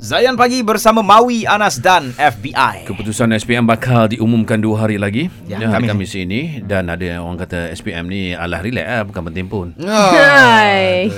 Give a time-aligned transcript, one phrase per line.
[0.00, 2.88] Zayan Pagi bersama Maui, Anas dan FBI.
[2.88, 7.20] Keputusan SPM bakal diumumkan dua hari lagi Ya, ya, hari Khamis Khamis ini dan ada
[7.20, 9.66] orang kata SPM ni alah relax lah bukan penting pun.
[9.76, 11.12] Hai.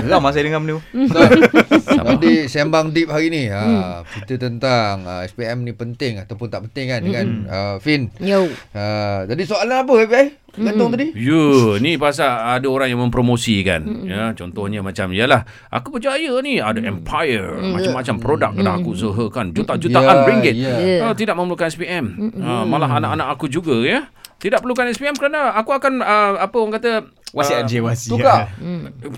[0.00, 0.82] Geram masa dengar benda tu.
[1.86, 6.86] Tadi sembang deep hari ni ha, Cerita tentang uh, SPM ni penting ataupun tak penting
[6.88, 8.46] kan Dengan uh, Fin Yo.
[8.46, 10.26] uh, Jadi soalan apa FBI?
[10.56, 11.12] Gantung tadi?
[11.12, 11.44] Ya,
[11.78, 13.80] ni pasal ada orang yang mempromosikan.
[14.02, 20.16] Ya, contohnya macam yalah, aku percaya ni ada empire, macam-macam produk dah aku usahakan juta-jutaan
[20.16, 20.54] Ya, ringgit.
[20.56, 20.74] ya.
[21.02, 22.04] Ah, tidak memerlukan SPM.
[22.38, 24.08] Ah, malah anak-anak aku juga ya.
[24.36, 26.90] Tidak perlukan SPM kerana aku akan ah, apa orang kata
[27.36, 28.12] Wasiat ah, je wasiat.
[28.16, 28.40] Tukar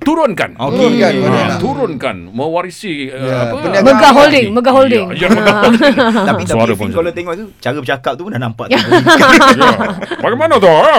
[0.02, 0.50] turunkan.
[0.58, 0.74] Okey.
[0.74, 1.58] Turunkan pada Ah, anak.
[1.62, 3.78] turunkan mewarisi uh, Ya, apa.
[3.78, 5.06] Mega holding, mega holding.
[5.14, 5.94] Ya, ya mega holding.
[6.28, 8.74] Tapi Suara tapi pun Fin, kalau tengok tu cara bercakap tu pun dah nampak tu.
[8.74, 8.82] ya.
[10.26, 10.66] Bagaimana tu?
[10.82, 10.98] ah?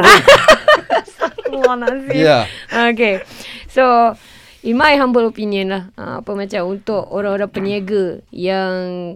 [0.96, 2.16] Astagfirullahaladzim.
[2.16, 2.40] Ya
[2.72, 3.20] Okay.
[3.68, 4.16] So,
[4.64, 5.84] in my humble opinion lah.
[5.96, 8.74] Uh, apa macam untuk orang-orang peniaga yang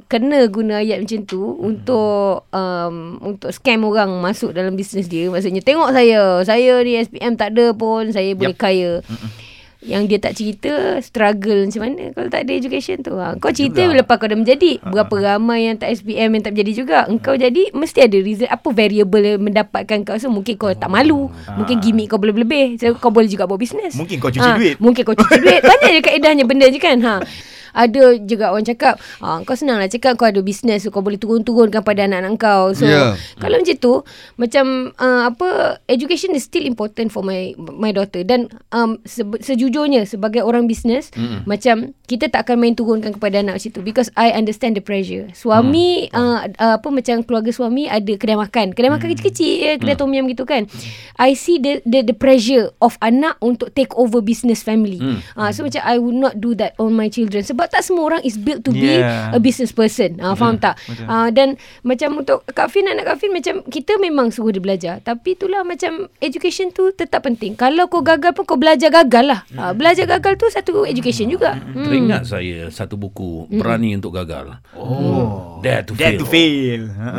[0.07, 5.27] kena guna ayat macam tu untuk um, untuk scam orang masuk dalam bisnes dia.
[5.27, 6.39] Maksudnya, tengok saya.
[6.47, 8.11] Saya ni SPM tak ada pun.
[8.11, 9.03] Saya boleh kaya.
[9.83, 10.71] Yang dia tak cerita
[11.03, 13.13] struggle macam mana kalau tak ada education tu.
[13.19, 13.99] Ha, kau cerita Juga.
[13.99, 14.79] lepas kau dah menjadi.
[14.79, 16.97] Berapa ramai yang tak SPM yang tak menjadi juga.
[17.05, 20.15] Engkau jadi mesti ada reason apa variable mendapatkan kau.
[20.15, 21.27] So mungkin kau tak malu.
[21.59, 22.79] Mungkin gimmick kau boleh lebih.
[22.79, 23.93] So kau boleh juga buat bisnes.
[23.99, 24.75] Mungkin kau cuci duit.
[24.79, 25.61] Mungkin kau cuci duit.
[25.69, 26.97] Banyak je kaedahnya benda je kan.
[27.03, 27.15] Ha.
[27.73, 31.17] Ada juga orang cakap ha, Kau senang lah cakap Kau ada bisnes so Kau boleh
[31.17, 32.71] turun-turunkan pada anak-anak kau.
[32.71, 33.17] So Ya.
[33.41, 33.93] Kalau macam tu
[34.37, 38.21] Macam uh, Apa Education is still important For my my daughter.
[38.21, 41.49] Dan um, se- Sejujurnya Sebagai orang bisnes mm.
[41.49, 45.33] Macam Kita tak akan main turunkan Kepada anak macam tu Because I understand the pressure.
[45.33, 46.13] Suami mm.
[46.13, 48.77] uh, uh, Apa macam keluarga suami Ada kedai makan.
[48.77, 50.69] Kedai makan kecil-kecil ya, Kedai tom yum gitu kan.
[51.17, 55.01] I see the, the the pressure Of anak Untuk take over business family.
[55.01, 55.17] Mm.
[55.33, 57.41] uh, So macam I would not do that On my children.
[57.41, 59.31] Sebab tak semua orang Is built to Yeah.
[59.31, 60.75] be A business person uh, Faham tak
[61.05, 64.95] uh, Dan macam untuk Kak Fin Anak Kak Fin macam Kita memang suruh dia belajar
[64.99, 69.39] Tapi itulah macam Education tu tetap penting Kalau kau gagal pun Kau belajar gagal lah
[69.53, 71.85] uh, Belajar gagal tu Satu education juga hmm.
[71.85, 74.57] Teringat saya satu buku Berani untuk gagal.
[74.73, 75.61] Oh.
[75.61, 76.19] Dare to Dare fail.
[76.19, 76.81] to fail.
[76.97, 77.11] Ha.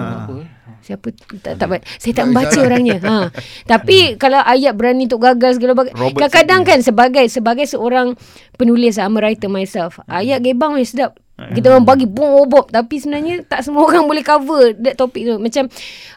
[0.81, 1.13] Siapa
[1.45, 2.97] tak, tak, Saya tak membaca orangnya.
[3.05, 3.29] Ha.
[3.73, 8.17] Tapi Kalau ayat berani untuk gagal segala bagai Kadang-kadang kan Sebagai Sebagai seorang
[8.57, 11.21] Penulis I'm a writer myself Ayat gebang ni sedap.
[11.35, 15.35] Kita orang bagi bom bom tapi sebenarnya tak semua orang boleh cover that topik tu.
[15.43, 15.67] Macam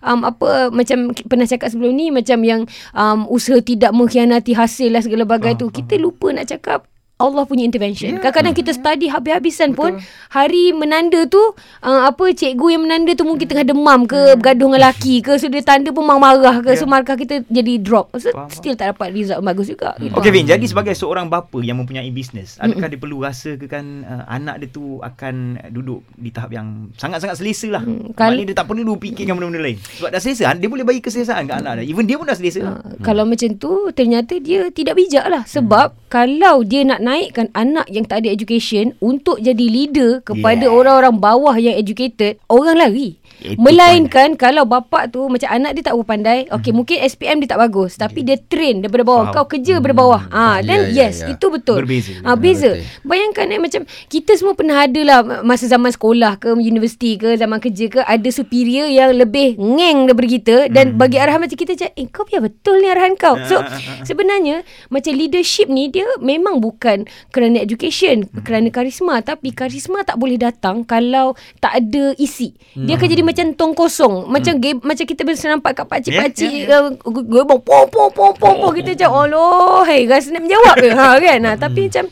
[0.05, 2.61] um, apa macam pernah cakap sebelum ni macam yang
[2.93, 5.73] um, usaha tidak mengkhianati hasil lah segala bagai tu.
[5.73, 6.85] kita lupa nak cakap
[7.17, 8.13] Allah punya intervention.
[8.13, 8.21] Yeah.
[8.21, 9.97] Kadang-kadang kita study habis-habisan pun
[10.29, 11.41] hari menanda tu
[11.81, 15.47] uh, apa cikgu yang menanda tu mungkin tengah demam ke bergaduh dengan lelaki ke so
[15.47, 18.13] dia tanda pun marah-marah ke so markah kita jadi drop.
[18.15, 19.97] So still tak dapat result bagus juga.
[19.97, 20.13] Gitu.
[20.13, 24.03] Okey Vin, jadi sebagai seorang bapa yang mempunyai bisnes, adakah dia perlu rasa ke kan
[24.03, 25.33] uh, anak dia tu akan
[25.69, 27.81] duduk di tahap yang sangat-sangat selesa lah.
[27.81, 29.77] Hmm, Hmm, kal- Maknanya dia tak perlu fikirkan benda-benda lain.
[29.81, 31.85] Sebab dah selesa, dia boleh bagi keselesaan ke anak dia.
[31.87, 32.61] Even dia pun dah selesa.
[32.61, 32.77] lah.
[32.77, 37.83] Uh, Kalau macam tu ternyata dia tidak bijak lah sebab kalau dia nak naikkan anak
[37.91, 40.73] yang tak ada education untuk jadi leader kepada Yeah.
[40.73, 43.19] orang-orang bawah yang educated, orang lari.
[43.37, 47.53] Itu Melainkan kalau bapak tu macam anak dia tak berapa pandai, okey mungkin SPM dia
[47.53, 49.25] tak bagus tapi dia train daripada bawah.
[49.29, 49.35] Faham.
[49.37, 50.21] Kau kerja daripada bawah.
[50.33, 51.33] Ah then Ya, ya, yes, ya.
[51.33, 51.81] itu betul.
[51.83, 52.13] Berbeza.
[52.21, 52.77] Ah beza.
[52.77, 52.85] Betul.
[53.05, 57.57] Bayangkan eh macam kita semua pernah ada lah masa zaman sekolah ke universiti ke zaman
[57.57, 61.89] kerja ke ada superior yang lebih ngeng daripada kita dan bagi arahan macam kita macam
[61.93, 63.35] eh kau biar betul ni arahan kau.
[63.45, 63.61] So
[64.09, 70.37] sebenarnya macam leadership ni dia memang bukan kerana education, kerana karisma tapi karisma tak boleh
[70.39, 72.53] datang kalau tak ada isi.
[72.77, 74.31] Dia akan jadi macam tong kosong.
[74.31, 78.53] Macam game, macam kita biasa nampak kat pakcik-pakcik Yeah, uh, gebong pom pom pom pom
[78.55, 82.05] pom kita macam Allah hey rasa nak menjawab ke ha kan ha, tapi macam